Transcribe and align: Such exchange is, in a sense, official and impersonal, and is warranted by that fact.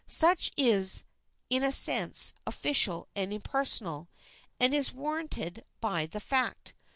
Such 0.07 0.47
exchange 0.57 0.67
is, 0.71 1.03
in 1.51 1.61
a 1.63 1.71
sense, 1.71 2.33
official 2.47 3.07
and 3.15 3.31
impersonal, 3.31 4.09
and 4.59 4.73
is 4.73 4.91
warranted 4.91 5.63
by 5.79 6.07
that 6.07 6.23
fact. 6.23 6.73